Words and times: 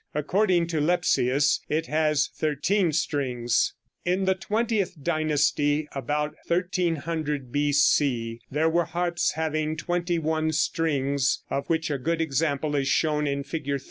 According 0.15 0.65
to 0.69 0.81
Lepsius 0.81 1.59
it 1.69 1.85
has 1.85 2.29
thirteen 2.35 2.91
strings. 2.91 3.75
In 4.03 4.25
the 4.25 4.33
XXth 4.33 5.03
dynasty, 5.03 5.87
about 5.91 6.33
1300 6.47 7.51
B.C., 7.51 8.41
there 8.49 8.67
were 8.67 8.85
harps 8.85 9.33
having 9.33 9.77
twenty 9.77 10.17
one 10.17 10.53
strings, 10.53 11.43
of 11.51 11.69
which 11.69 11.91
a 11.91 11.99
good 11.99 12.19
example 12.19 12.75
is 12.75 12.87
shown 12.87 13.27
in 13.27 13.43
Fig. 13.43 13.77